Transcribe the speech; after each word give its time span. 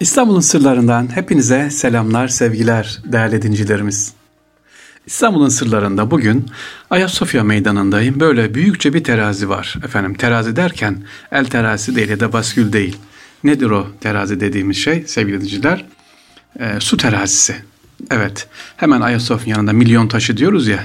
İstanbul'un 0.00 0.40
sırlarından 0.40 1.16
hepinize 1.16 1.70
selamlar, 1.70 2.28
sevgiler 2.28 2.98
değerli 3.04 3.42
dincilerimiz. 3.42 4.12
İstanbul'un 5.06 5.48
sırlarında 5.48 6.10
bugün 6.10 6.46
Ayasofya 6.90 7.44
Meydanı'ndayım. 7.44 8.20
Böyle 8.20 8.54
büyükçe 8.54 8.94
bir 8.94 9.04
terazi 9.04 9.48
var. 9.48 9.74
Efendim 9.84 10.14
terazi 10.14 10.56
derken 10.56 10.96
el 11.32 11.44
terazi 11.44 11.96
değil 11.96 12.08
ya 12.08 12.20
da 12.20 12.32
baskül 12.32 12.72
değil. 12.72 12.96
Nedir 13.44 13.70
o 13.70 13.86
terazi 14.00 14.40
dediğimiz 14.40 14.76
şey 14.76 15.04
sevgili 15.06 15.40
dinciler? 15.40 15.84
E, 16.60 16.80
su 16.80 16.96
terazisi. 16.96 17.56
Evet 18.10 18.48
hemen 18.76 19.00
Ayasofya 19.00 19.50
yanında 19.50 19.72
milyon 19.72 20.08
taşı 20.08 20.36
diyoruz 20.36 20.68
ya. 20.68 20.84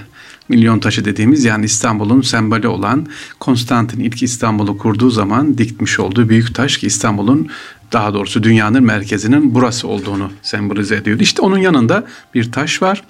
Milyon 0.50 0.80
taşı 0.80 1.06
dediğimiz 1.06 1.44
yani 1.44 1.66
İstanbul'un 1.66 2.22
sembolü 2.22 2.68
olan 2.68 3.08
Konstantin 3.40 4.00
ilk 4.00 4.24
İstanbul'u 4.24 4.78
kurduğu 4.78 5.10
zaman 5.10 5.58
dikmiş 5.58 6.00
olduğu 6.00 6.30
büyük 6.30 6.56
taş 6.56 6.78
ki 6.78 6.88
İstanbul'un 6.88 7.50
daha 7.94 8.14
doğrusu 8.14 8.44
dünyanın 8.44 8.84
merkezinin 8.84 9.56
burası 9.56 9.88
olduğunu 9.88 10.32
sembolize 10.42 10.96
ediyordu. 10.96 11.24
İşte 11.24 11.42
onun 11.42 11.58
yanında 11.58 12.06
bir 12.34 12.52
taş 12.52 12.82
var. 12.82 13.04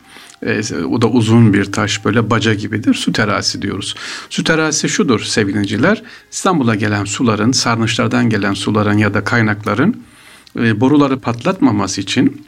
E, 0.45 0.61
o 0.75 1.01
da 1.01 1.07
uzun 1.07 1.53
bir 1.53 1.71
taş 1.71 2.05
böyle 2.05 2.29
baca 2.29 2.53
gibidir. 2.53 2.93
Su 2.93 3.13
terası 3.13 3.61
diyoruz. 3.61 3.95
Su 4.29 4.43
terası 4.43 4.89
şudur 4.89 5.19
sevgiliciler. 5.19 6.03
İstanbul'a 6.31 6.75
gelen 6.75 7.05
suların, 7.05 7.51
sarnıçlardan 7.51 8.29
gelen 8.29 8.53
suların 8.53 8.97
ya 8.97 9.13
da 9.13 9.23
kaynakların 9.23 10.03
e, 10.59 10.81
boruları 10.81 11.19
patlatmaması 11.19 12.01
için 12.01 12.45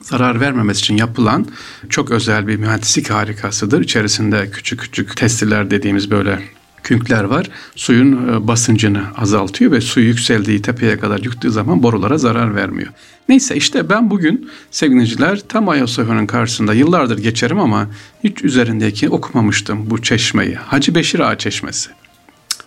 zarar 0.00 0.40
vermemesi 0.40 0.78
için 0.78 0.96
yapılan 0.96 1.46
çok 1.88 2.10
özel 2.10 2.46
bir 2.46 2.56
mühendislik 2.56 3.10
harikasıdır. 3.10 3.80
İçerisinde 3.80 4.50
küçük 4.50 4.80
küçük 4.80 5.16
testiler 5.16 5.70
dediğimiz 5.70 6.10
böyle 6.10 6.57
künkler 6.82 7.24
var. 7.24 7.50
Suyun 7.76 8.28
e, 8.28 8.46
basıncını 8.46 9.02
azaltıyor 9.16 9.72
ve 9.72 9.80
su 9.80 10.00
yükseldiği 10.00 10.62
tepeye 10.62 10.98
kadar 10.98 11.18
yüktığı 11.18 11.50
zaman 11.50 11.82
borulara 11.82 12.18
zarar 12.18 12.54
vermiyor. 12.54 12.88
Neyse 13.28 13.56
işte 13.56 13.88
ben 13.88 14.10
bugün 14.10 14.50
sevgiliciler 14.70 15.40
tam 15.48 15.68
Ayasofya'nın 15.68 16.26
karşısında 16.26 16.74
yıllardır 16.74 17.18
geçerim 17.18 17.60
ama 17.60 17.86
hiç 18.24 18.44
üzerindeki 18.44 19.08
okumamıştım 19.08 19.90
bu 19.90 20.02
çeşmeyi. 20.02 20.54
Hacı 20.54 20.94
Beşir 20.94 21.20
Ağa 21.20 21.38
Çeşmesi. 21.38 21.90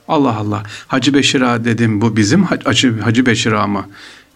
Allah 0.07 0.35
Allah. 0.35 0.63
Hacı 0.87 1.13
Beşir 1.13 1.41
Ağa 1.41 1.65
dedim 1.65 2.01
bu 2.01 2.17
bizim 2.17 2.43
Hacı, 2.43 3.01
Hacı 3.01 3.25
Beşir 3.25 3.51
Ağa 3.51 3.67
mı? 3.67 3.85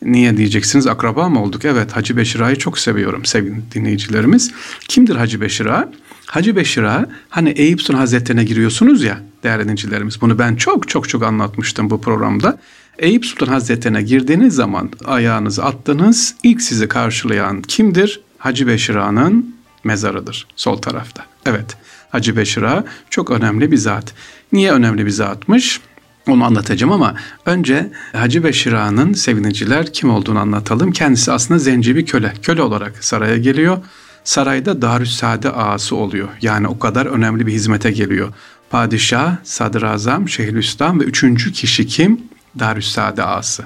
Niye 0.01 0.37
diyeceksiniz 0.37 0.87
akraba 0.87 1.29
mı 1.29 1.43
olduk? 1.43 1.65
Evet 1.65 1.95
Hacı 1.95 2.17
Beşir 2.17 2.39
Ağa'yı 2.39 2.55
çok 2.55 2.79
seviyorum 2.79 3.25
sevgili 3.25 3.55
dinleyicilerimiz. 3.73 4.51
Kimdir 4.87 5.15
Hacı 5.15 5.41
Beşir 5.41 5.65
Ağa? 5.65 5.91
Hacı 6.25 6.55
Beşir 6.55 6.83
Ağa 6.83 7.09
hani 7.29 7.49
Eyüp 7.49 7.81
Sultan 7.81 7.99
Hazretleri'ne 7.99 8.43
giriyorsunuz 8.43 9.03
ya 9.03 9.19
değerli 9.43 9.63
dinleyicilerimiz. 9.63 10.21
Bunu 10.21 10.39
ben 10.39 10.55
çok 10.55 10.87
çok 10.87 11.09
çok 11.09 11.23
anlatmıştım 11.23 11.89
bu 11.89 12.01
programda. 12.01 12.57
Eyüp 12.97 13.25
Sultan 13.25 13.47
Hazretleri'ne 13.47 14.01
girdiğiniz 14.01 14.55
zaman 14.55 14.89
ayağınızı 15.05 15.63
attınız. 15.65 16.35
ilk 16.43 16.61
sizi 16.61 16.87
karşılayan 16.87 17.61
kimdir? 17.61 18.21
Hacı 18.37 18.67
Beşir 18.67 18.95
Ağa'nın 18.95 19.55
mezarıdır 19.83 20.47
sol 20.55 20.77
tarafta. 20.77 21.25
Evet 21.45 21.77
Hacı 22.09 22.37
Beşir 22.37 22.61
Ağa 22.61 22.83
çok 23.09 23.31
önemli 23.31 23.71
bir 23.71 23.77
zat. 23.77 24.13
Niye 24.51 24.71
önemli 24.71 25.05
bir 25.05 25.11
zatmış? 25.11 25.81
Onu 26.27 26.45
anlatacağım 26.45 26.93
ama 26.93 27.15
önce 27.45 27.91
Hacı 28.13 28.43
Beşir 28.43 28.73
Ağa'nın 28.73 29.13
seviniciler 29.13 29.93
kim 29.93 30.09
olduğunu 30.09 30.39
anlatalım. 30.39 30.91
Kendisi 30.91 31.31
aslında 31.31 31.59
zenci 31.59 31.95
bir 31.95 32.05
köle. 32.05 32.33
Köle 32.41 32.61
olarak 32.61 33.03
saraya 33.03 33.37
geliyor. 33.37 33.77
Sarayda 34.25 34.81
Darüssade 34.81 35.49
ağası 35.49 35.95
oluyor. 35.95 36.29
Yani 36.41 36.67
o 36.67 36.79
kadar 36.79 37.05
önemli 37.05 37.47
bir 37.47 37.51
hizmete 37.51 37.91
geliyor. 37.91 38.33
Padişah, 38.69 39.35
Sadrazam, 39.43 40.29
Şeyhülislam 40.29 40.99
ve 40.99 41.03
üçüncü 41.03 41.51
kişi 41.51 41.87
kim? 41.87 42.21
Darüssade 42.59 43.23
ağası. 43.23 43.63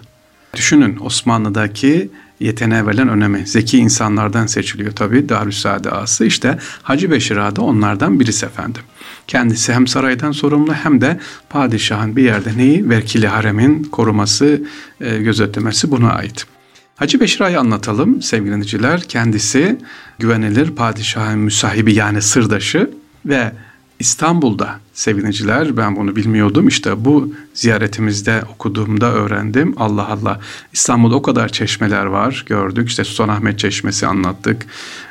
Düşünün 0.55 0.97
Osmanlı'daki 1.01 2.09
yeteneğe 2.39 2.85
verilen 2.85 3.09
önemi. 3.09 3.47
Zeki 3.47 3.77
insanlardan 3.77 4.47
seçiliyor 4.47 4.91
tabii 4.91 5.29
Darüssade 5.29 5.91
ağası. 5.91 6.25
İşte 6.25 6.59
Hacı 6.83 7.11
Beşir 7.11 7.37
Ağa 7.37 7.55
da 7.55 7.61
onlardan 7.61 8.19
birisi 8.19 8.45
efendim. 8.45 8.81
Kendisi 9.27 9.73
hem 9.73 9.87
saraydan 9.87 10.31
sorumlu 10.31 10.73
hem 10.73 11.01
de 11.01 11.19
padişahın 11.49 12.15
bir 12.15 12.23
yerde 12.23 12.57
neyi? 12.57 12.89
Verkili 12.89 13.27
haremin 13.27 13.83
koruması, 13.83 14.61
e, 15.01 15.17
gözetlemesi 15.17 15.91
buna 15.91 16.11
ait. 16.11 16.45
Hacı 16.99 17.19
Beşir 17.19 17.41
Ağa'yı 17.41 17.59
anlatalım. 17.59 18.21
Sevgili. 18.21 19.01
Kendisi 19.07 19.77
güvenilir 20.19 20.71
padişahın 20.71 21.39
müsahibi 21.39 21.93
yani 21.93 22.21
sırdaşı 22.21 22.89
ve 23.25 23.51
İstanbul'da. 23.99 24.79
Seviniciler 24.93 25.77
ben 25.77 25.95
bunu 25.95 26.15
bilmiyordum. 26.15 26.67
İşte 26.67 27.05
bu 27.05 27.33
ziyaretimizde 27.53 28.43
okuduğumda 28.53 29.13
öğrendim. 29.13 29.73
Allah 29.77 30.07
Allah 30.07 30.39
İstanbul'da 30.73 31.15
o 31.15 31.21
kadar 31.21 31.49
çeşmeler 31.49 32.05
var. 32.05 32.43
Gördük 32.47 32.89
işte 32.89 33.03
Sultanahmet 33.03 33.59
Çeşmesi 33.59 34.07
anlattık. 34.07 34.65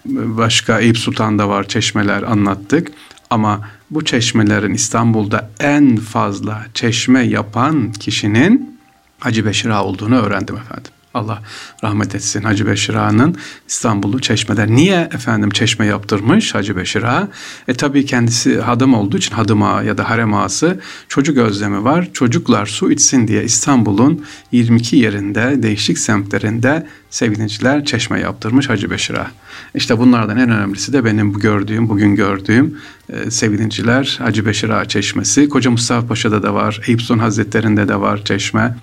Başka 0.07 0.81
Eyüp 0.81 0.99
Sultan'da 0.99 1.49
var 1.49 1.69
çeşmeler 1.69 2.23
anlattık. 2.23 2.89
Ama 3.31 3.69
bu 3.91 4.05
çeşmelerin 4.05 4.75
İstanbul'da 4.75 5.51
en 5.61 5.97
fazla 5.97 6.67
çeşme 6.75 7.21
yapan 7.21 7.93
kişinin 7.93 8.79
Hacı 9.19 9.47
Beşir 9.47 9.71
Ağa 9.71 9.85
olduğunu 9.85 10.17
öğrendim 10.17 10.57
efendim. 10.57 10.93
Allah 11.19 11.43
rahmet 11.85 12.15
etsin 12.15 12.43
Hacı 12.43 12.67
Beşir 12.67 12.95
Ağa'nın 12.95 13.37
İstanbul'u 13.69 14.21
çeşmeler. 14.21 14.69
Niye 14.69 15.09
efendim 15.15 15.51
çeşme 15.51 15.87
yaptırmış 15.87 16.55
Hacı 16.55 16.77
Beşir 16.77 17.03
Ağa? 17.03 17.29
E 17.69 17.75
tabii 17.75 18.07
kendisi 18.07 18.61
hadım 18.61 18.95
olduğu 18.95 19.17
için 19.17 19.35
hadım 19.35 19.63
ağa 19.63 19.83
ya 19.83 19.99
da 19.99 20.11
harem 20.11 20.35
ağası 20.35 20.81
çocuk 21.09 21.39
özlemi 21.39 21.85
var. 21.85 22.09
Çocuklar 22.13 22.67
su 22.67 22.93
içsin 22.93 23.29
diye 23.29 23.45
İstanbul'un 23.45 24.25
22 24.53 24.97
yerinde 24.97 25.63
değişik 25.63 25.99
semtlerinde 25.99 26.87
sevinçler 27.11 27.85
çeşme 27.85 28.21
yaptırmış 28.21 28.69
Hacı 28.69 28.91
Beşir 28.91 29.15
Ağa. 29.15 29.31
İşte 29.75 29.99
bunlardan 29.99 30.37
en 30.37 30.51
önemlisi 30.51 30.93
de 30.93 31.05
benim 31.05 31.35
bu 31.35 31.41
gördüğüm, 31.41 31.89
bugün 31.89 32.17
gördüğüm 32.17 32.79
e, 33.09 33.31
sevinçler 33.31 34.19
Hacı 34.23 34.47
Beşir 34.47 34.69
Ağa 34.69 34.85
çeşmesi. 34.85 35.49
Koca 35.49 35.71
Mustafa 35.71 36.07
Paşa'da 36.07 36.43
da 36.43 36.55
var, 36.55 36.81
Eyüp 36.87 37.03
Sultan 37.03 37.19
Hazretleri'nde 37.19 37.89
de 37.89 38.01
var 38.01 38.25
çeşme. 38.25 38.75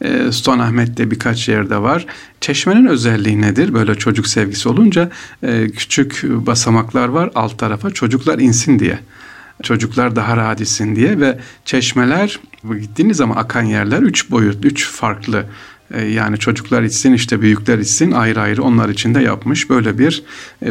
E, 0.00 0.32
Sultanahmet'te 0.32 1.10
birkaç 1.10 1.48
yerde 1.48 1.82
var. 1.82 2.06
Çeşmenin 2.40 2.86
özelliği 2.86 3.40
nedir? 3.40 3.74
Böyle 3.74 3.94
çocuk 3.94 4.26
sevgisi 4.26 4.68
olunca 4.68 5.10
e, 5.42 5.68
küçük 5.70 6.22
basamaklar 6.22 7.08
var 7.08 7.30
alt 7.34 7.58
tarafa 7.58 7.90
çocuklar 7.90 8.38
insin 8.38 8.78
diye. 8.78 8.98
Çocuklar 9.62 10.16
daha 10.16 10.36
rahat 10.36 10.60
insin 10.60 10.96
diye 10.96 11.20
ve 11.20 11.38
çeşmeler 11.64 12.40
gittiğiniz 12.80 13.16
zaman 13.16 13.36
akan 13.36 13.62
yerler 13.62 14.02
üç 14.02 14.30
boyut, 14.30 14.64
üç 14.64 14.88
farklı 14.88 15.46
e, 15.90 16.04
yani 16.04 16.38
çocuklar 16.38 16.82
içsin 16.82 17.12
işte 17.12 17.40
büyükler 17.40 17.78
içsin 17.78 18.12
ayrı 18.12 18.40
ayrı 18.40 18.62
onlar 18.62 18.88
için 18.88 19.14
de 19.14 19.20
yapmış. 19.20 19.70
Böyle 19.70 19.98
bir 19.98 20.22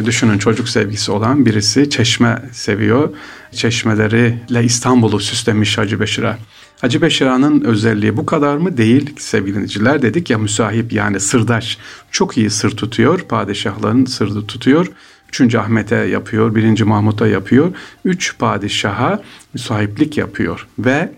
düşünün 0.04 0.38
çocuk 0.38 0.68
sevgisi 0.68 1.12
olan 1.12 1.46
birisi 1.46 1.90
çeşme 1.90 2.42
seviyor. 2.52 3.10
Çeşmeleriyle 3.52 4.64
İstanbul'u 4.64 5.20
süslemiş 5.20 5.78
Hacı 5.78 6.00
Beşir'e. 6.00 6.36
Hacı 6.80 7.02
Beşira'nın 7.02 7.60
özelliği 7.60 8.16
bu 8.16 8.26
kadar 8.26 8.56
mı? 8.56 8.76
Değil 8.76 9.14
sevgili 9.18 9.54
dinleyiciler. 9.54 10.02
Dedik 10.02 10.30
ya 10.30 10.38
müsahip 10.38 10.92
yani 10.92 11.20
sırdaş. 11.20 11.78
Çok 12.10 12.38
iyi 12.38 12.50
sır 12.50 12.76
tutuyor. 12.76 13.20
Padişahların 13.20 14.04
sırrı 14.04 14.46
tutuyor. 14.46 14.86
Üçüncü 15.28 15.58
Ahmet'e 15.58 15.96
yapıyor. 15.96 16.54
Birinci 16.54 16.84
Mahmut'a 16.84 17.26
yapıyor. 17.26 17.72
Üç 18.04 18.38
padişaha 18.38 19.22
müsahiplik 19.54 20.18
yapıyor. 20.18 20.66
Ve 20.78 21.12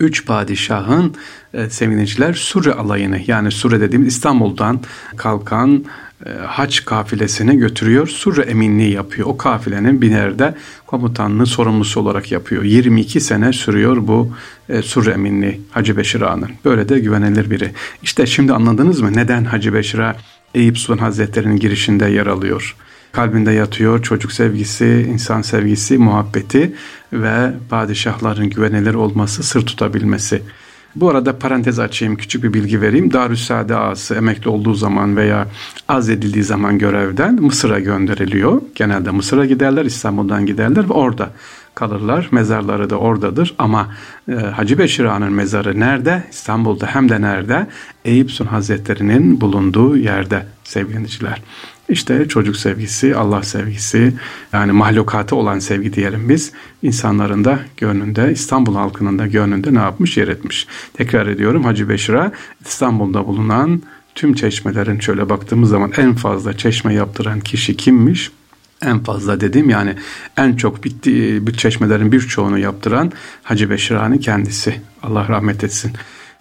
üç 0.00 0.26
padişahın 0.26 1.14
e, 1.54 1.70
sevineciler 1.70 2.34
Sure 2.34 2.72
alayını 2.72 3.20
yani 3.26 3.52
Sure 3.52 3.80
dediğimiz 3.80 4.08
İstanbul'dan 4.14 4.80
kalkan 5.16 5.84
e, 6.26 6.30
haç 6.30 6.84
kafilesini 6.84 7.58
götürüyor. 7.58 8.06
Surre 8.06 8.42
eminliği 8.42 8.92
yapıyor. 8.92 9.28
O 9.28 9.36
kafilenin 9.36 10.02
binerde 10.02 10.54
komutanlığı 10.86 11.46
sorumlusu 11.46 12.00
olarak 12.00 12.32
yapıyor. 12.32 12.62
22 12.62 13.20
sene 13.20 13.52
sürüyor 13.52 13.96
bu 14.00 14.32
e, 14.68 14.82
Surre 14.82 15.10
eminliği 15.10 15.60
Hacı 15.70 15.96
Beşir 15.96 16.20
Ağa'nın. 16.20 16.50
Böyle 16.64 16.88
de 16.88 16.98
güvenilir 16.98 17.50
biri. 17.50 17.70
İşte 18.02 18.26
şimdi 18.26 18.52
anladınız 18.52 19.00
mı 19.00 19.12
neden 19.14 19.44
Hacı 19.44 19.74
Beşir 19.74 19.98
Ağa 19.98 20.16
Eyüp 20.54 20.78
Sultan 20.78 21.04
Hazretleri'nin 21.04 21.56
girişinde 21.56 22.06
yer 22.06 22.26
alıyor? 22.26 22.76
Kalbinde 23.12 23.52
yatıyor 23.52 24.02
çocuk 24.02 24.32
sevgisi, 24.32 25.06
insan 25.12 25.42
sevgisi, 25.42 25.98
muhabbeti 25.98 26.72
ve 27.12 27.52
padişahların 27.70 28.50
güvenilir 28.50 28.94
olması, 28.94 29.42
sır 29.42 29.66
tutabilmesi. 29.66 30.42
Bu 30.96 31.10
arada 31.10 31.38
parantez 31.38 31.78
açayım, 31.78 32.16
küçük 32.16 32.42
bir 32.42 32.52
bilgi 32.52 32.80
vereyim. 32.80 33.12
Darüssade 33.12 33.76
ağası 33.76 34.14
emekli 34.14 34.48
olduğu 34.50 34.74
zaman 34.74 35.16
veya 35.16 35.46
az 35.88 36.08
edildiği 36.08 36.44
zaman 36.44 36.78
görevden 36.78 37.34
Mısır'a 37.34 37.80
gönderiliyor. 37.80 38.62
Genelde 38.74 39.10
Mısır'a 39.10 39.46
giderler, 39.46 39.84
İstanbul'dan 39.84 40.46
giderler 40.46 40.88
ve 40.88 40.92
orada 40.92 41.30
kalırlar. 41.74 42.28
Mezarları 42.30 42.90
da 42.90 42.96
oradadır 42.96 43.54
ama 43.58 43.88
e, 44.28 44.32
Hacı 44.32 44.78
Beşir 44.78 45.04
Ağa'nın 45.04 45.32
mezarı 45.32 45.80
nerede? 45.80 46.24
İstanbul'da 46.30 46.86
hem 46.86 47.08
de 47.08 47.20
nerede? 47.20 47.66
Eyüp 48.04 48.30
Sultan 48.30 48.52
Hazretleri'nin 48.52 49.40
bulunduğu 49.40 49.96
yerde 49.96 50.46
sevgiliciler. 50.64 51.42
İşte 51.90 52.28
çocuk 52.28 52.56
sevgisi, 52.56 53.16
Allah 53.16 53.42
sevgisi, 53.42 54.12
yani 54.52 54.72
mahlukatı 54.72 55.36
olan 55.36 55.58
sevgi 55.58 55.92
diyelim 55.92 56.28
biz. 56.28 56.52
insanların 56.82 57.44
da 57.44 57.58
gönlünde, 57.76 58.32
İstanbul 58.32 58.74
halkının 58.74 59.18
da 59.18 59.26
gönlünde 59.26 59.74
ne 59.74 59.78
yapmış? 59.78 60.16
Yer 60.16 60.28
etmiş. 60.28 60.66
Tekrar 60.94 61.26
ediyorum 61.26 61.64
Hacı 61.64 61.88
Beşir'a 61.88 62.32
İstanbul'da 62.66 63.26
bulunan 63.26 63.82
tüm 64.14 64.34
çeşmelerin 64.34 65.00
şöyle 65.00 65.28
baktığımız 65.28 65.70
zaman 65.70 65.92
en 65.96 66.14
fazla 66.14 66.56
çeşme 66.56 66.94
yaptıran 66.94 67.40
kişi 67.40 67.76
kimmiş? 67.76 68.30
En 68.82 69.02
fazla 69.02 69.40
dedim 69.40 69.70
yani 69.70 69.94
en 70.36 70.56
çok 70.56 70.84
bitti, 70.84 71.46
bir 71.46 71.52
çeşmelerin 71.52 72.12
birçoğunu 72.12 72.58
yaptıran 72.58 73.12
Hacı 73.42 73.70
Beşirani 73.70 74.20
kendisi. 74.20 74.80
Allah 75.02 75.28
rahmet 75.28 75.64
etsin. 75.64 75.92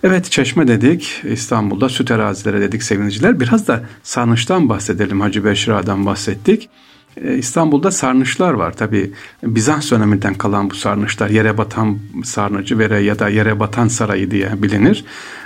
Evet 0.04 0.32
çeşme 0.32 0.68
dedik 0.68 1.22
İstanbul'da 1.24 1.90
süt 1.90 2.12
arazileri 2.12 2.62
dedik 2.62 2.84
sevgiliciler. 2.84 3.40
Biraz 3.40 3.68
da 3.68 3.84
sarnıçtan 4.04 4.70
bahsedelim 4.70 5.22
Hacı 5.22 5.46
Beşira'dan 5.46 6.06
bahsettik. 6.06 6.70
Ee, 7.18 7.38
İstanbul'da 7.38 7.92
sarnıçlar 7.92 8.54
var. 8.54 8.74
Tabi 8.74 9.12
Bizans 9.44 9.92
döneminden 9.92 10.34
kalan 10.34 10.70
bu 10.70 10.76
sarnıçlar 10.76 11.30
yere 11.30 11.58
batan 11.58 12.00
sarnıcı 12.24 12.80
vere 12.80 13.00
ya 13.00 13.20
da 13.20 13.30
yere 13.30 13.60
batan 13.60 13.88
sarayı 13.88 14.32
diye 14.32 14.64
bilinir. 14.64 15.06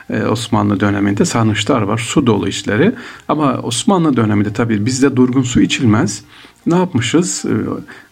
Ee, 0.09 0.23
Osmanlı 0.23 0.79
döneminde 0.79 1.25
sarnıçlar 1.25 1.81
var. 1.81 1.97
Su 1.97 2.27
dolu 2.27 2.47
içleri. 2.47 2.91
Ama 3.27 3.57
Osmanlı 3.57 4.17
döneminde 4.17 4.53
tabi 4.53 4.85
bizde 4.85 5.15
durgun 5.15 5.43
su 5.43 5.61
içilmez. 5.61 6.23
Ne 6.65 6.75
yapmışız? 6.75 7.45
Ee, 7.45 7.51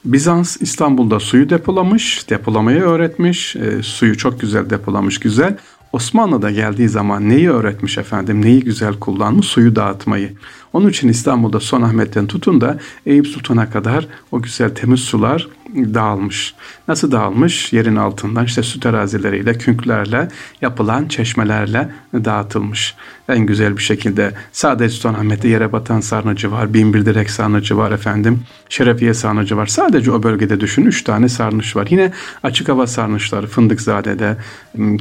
Bizans 0.06 0.58
İstanbul'da 0.62 1.20
suyu 1.20 1.50
depolamış, 1.50 2.30
depolamayı 2.30 2.82
öğretmiş. 2.82 3.56
Suyu 3.82 4.18
çok 4.18 4.42
güzel 4.42 4.70
depolamış, 4.70 5.20
güzel. 5.20 5.58
Osmanlı'da 5.94 6.52
geldiği 6.52 6.90
zaman 6.90 7.30
neyi 7.30 7.52
öğretmiş 7.52 7.98
efendim, 7.98 8.42
neyi 8.42 8.64
güzel 8.64 9.00
kullanmış? 9.00 9.48
Suyu 9.48 9.76
dağıtmayı. 9.76 10.34
Onun 10.74 10.90
için 10.90 11.08
İstanbul'da 11.08 11.60
Son 11.60 11.82
Ahmet'ten 11.82 12.28
tutun 12.28 12.62
da 12.62 12.78
Eyüp 13.06 13.28
Sultan'a 13.28 13.70
kadar 13.70 14.08
o 14.32 14.42
güzel 14.42 14.76
temiz 14.76 15.00
sular 15.00 15.48
dağılmış. 15.76 16.54
Nasıl 16.88 17.12
dağılmış? 17.12 17.74
Yerin 17.74 17.96
altından 17.96 18.46
işte 18.46 18.64
su 18.64 18.80
terazileriyle, 18.80 19.58
künklerle 19.58 20.28
yapılan 20.62 21.08
çeşmelerle 21.08 21.90
dağıtılmış. 22.14 22.96
En 23.30 23.46
güzel 23.46 23.78
bir 23.78 23.82
şekilde 23.82 24.34
sadece 24.52 24.90
Sultanahmet'te 24.90 25.48
yere 25.48 25.72
batan 25.72 26.00
sarnıcı 26.00 26.52
var, 26.52 26.74
binbir 26.74 27.06
direk 27.06 27.30
sarnıcı 27.30 27.78
var 27.78 27.92
efendim, 27.92 28.44
şerefiye 28.70 29.14
sarnıcı 29.14 29.58
var. 29.58 29.68
Sadece 29.68 30.12
o 30.12 30.24
bölgede 30.24 30.60
düşün 30.60 30.86
üç 30.86 31.04
tane 31.04 31.30
sarnıç 31.30 31.76
var. 31.76 31.88
Yine 31.90 32.12
açık 32.44 32.70
hava 32.70 32.88
sarnıçları 32.88 33.48
Fındıkzade'de, 33.48 34.38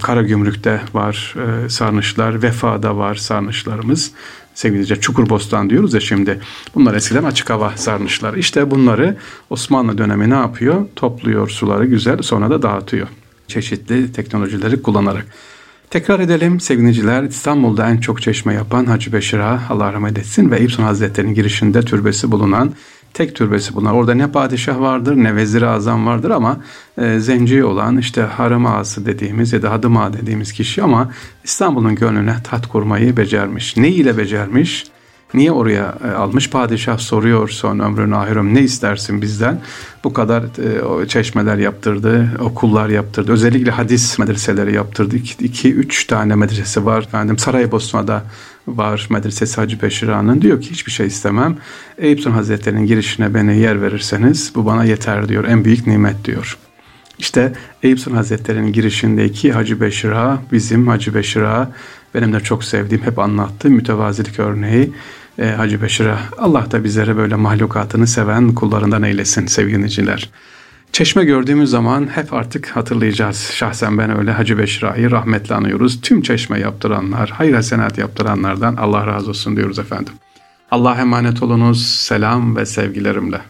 Karagümrük'te 0.03 0.81
var 0.95 1.35
e, 1.37 1.69
sarnıçlar, 1.69 2.43
Vefa'da 2.43 2.97
var 2.97 3.15
sarnıçlarımız 3.15 4.13
sevgili 4.55 5.01
Çukurbostan 5.01 5.71
diyoruz 5.71 5.95
ya 5.95 6.01
şimdi. 6.01 6.41
Bunlar 6.75 6.95
eskiden 6.95 7.25
açık 7.25 7.51
hava 7.51 7.77
sarnıçlar. 7.77 8.35
İşte 8.35 8.71
bunları 8.71 9.17
Osmanlı 9.51 9.99
dönemi 9.99 10.31
ne 10.31 10.35
yapıyor? 10.35 10.87
Topluyor 10.97 11.49
suları 11.49 11.87
güzel 11.87 12.23
sonra 12.23 12.51
da 12.51 12.63
dağıtıyor. 12.63 13.09
Çeşitli 13.49 14.13
teknolojileri 14.13 14.83
kullanarak. 14.83 15.27
Tekrar 15.91 16.21
edelim 16.21 16.61
sevgiliciler 16.61 17.23
İstanbul'da 17.23 17.91
en 17.91 17.97
çok 17.97 18.23
çeşme 18.23 18.55
yapan 18.55 18.87
Hacı 18.87 19.13
Beşir 19.13 19.39
Ağa 19.39 19.63
Allah 19.69 19.93
rahmet 19.93 20.19
etsin 20.19 20.51
ve 20.51 20.61
İbsun 20.61 20.83
Hazretleri'nin 20.83 21.35
girişinde 21.35 21.83
türbesi 21.83 22.33
bulunan 22.33 22.73
tek 23.21 23.35
türbesi 23.35 23.75
bunlar. 23.75 23.93
Orada 23.93 24.15
ne 24.15 24.33
padişah 24.33 24.81
vardır 24.81 25.17
ne 25.17 25.37
vezir 25.37 25.63
azam 25.63 26.07
vardır 26.07 26.31
ama 26.31 26.61
e, 26.99 27.19
zenci 27.19 27.65
olan 27.65 27.99
işte 27.99 28.23
harem 28.23 28.67
ağası 28.67 29.07
dediğimiz 29.07 29.53
ya 29.53 29.63
da 29.63 29.71
hadım 29.71 29.97
ağa 29.97 30.13
dediğimiz 30.13 30.53
kişi 30.53 30.83
ama 30.83 31.11
İstanbul'un 31.45 31.95
gönlüne 31.95 32.37
tat 32.45 32.67
kurmayı 32.67 33.17
becermiş. 33.17 33.77
Ne 33.77 33.89
ile 33.89 34.19
becermiş? 34.19 34.85
Niye 35.35 35.53
oraya 35.53 35.95
e, 36.05 36.09
almış? 36.09 36.51
Padişah 36.51 36.99
soruyor 36.99 37.49
son 37.49 37.79
ömrün 37.79 38.11
ahirim 38.11 38.55
ne 38.55 38.61
istersin 38.61 39.23
bizden? 39.23 39.61
Bu 40.05 40.13
kadar 40.13 40.43
e, 41.03 41.09
çeşmeler 41.09 41.57
yaptırdı, 41.57 42.31
okullar 42.41 42.89
yaptırdı. 42.89 43.33
Özellikle 43.33 43.71
hadis 43.71 44.19
medreseleri 44.19 44.75
yaptırdı. 44.75 45.17
İki, 45.17 45.45
iki 45.45 45.73
üç 45.73 46.05
tane 46.05 46.35
medrese 46.35 46.85
var. 46.85 47.03
Efendim 47.03 47.39
Saraybosna'da 47.39 48.23
var 48.67 49.07
medresesi 49.11 49.57
Hacı 49.57 49.83
Beşir 49.83 50.09
Ağa'nın. 50.09 50.43
Diyor 50.43 50.61
ki 50.61 50.71
hiçbir 50.71 50.93
şey 50.93 51.07
istemem. 51.07 51.57
Eyüp 51.99 52.21
Sultan 52.21 52.37
Hazretleri'nin 52.37 52.87
girişine 52.87 53.35
beni 53.35 53.59
yer 53.59 53.83
verirseniz 53.83 54.53
bu 54.55 54.67
bana 54.67 54.85
yeter 54.85 55.29
diyor. 55.29 55.45
En 55.45 55.65
büyük 55.65 55.87
nimet 55.87 56.25
diyor. 56.25 56.59
İşte 57.19 57.53
Eyüp 57.83 58.01
Sultan 58.01 58.17
Hazretleri'nin 58.17 58.73
girişindeki 58.73 59.53
Hacı 59.53 59.81
Beşir 59.81 60.11
Ağa, 60.11 60.39
bizim 60.53 60.89
Hacı 60.89 61.15
Beşir 61.15 61.43
Ağa, 61.43 61.71
benim 62.15 62.33
de 62.33 62.41
çok 62.41 62.65
sevdiğim, 62.65 63.05
hep 63.05 63.19
anlattığım 63.19 63.73
mütevazilik 63.73 64.39
örneği 64.39 64.93
e, 65.41 65.51
Hacı 65.51 65.83
Beşir'e. 65.83 66.17
Allah 66.39 66.71
da 66.71 66.85
bizlere 66.85 67.17
böyle 67.17 67.35
mahlukatını 67.35 68.07
seven 68.07 68.55
kullarından 68.55 69.03
eylesin 69.03 69.47
sevgiliciler. 69.47 70.31
Çeşme 70.93 71.25
gördüğümüz 71.25 71.71
zaman 71.71 72.07
hep 72.07 72.33
artık 72.33 72.69
hatırlayacağız. 72.69 73.51
Şahsen 73.55 73.99
ben 73.99 74.19
öyle 74.19 74.33
Hacı 74.33 74.59
Beşira'yı 74.59 75.11
rahmetle 75.11 75.55
anıyoruz. 75.55 76.01
Tüm 76.01 76.23
çeşme 76.23 76.61
yaptıranlar, 76.61 77.31
hayır 77.31 77.55
hasenat 77.55 77.99
yaptıranlardan 77.99 78.77
Allah 78.77 79.07
razı 79.07 79.31
olsun 79.31 79.57
diyoruz 79.57 79.79
efendim. 79.79 80.13
Allah 80.71 80.97
emanet 81.01 81.43
olunuz. 81.43 81.87
Selam 81.87 82.57
ve 82.57 82.67
sevgilerimle. 82.67 83.41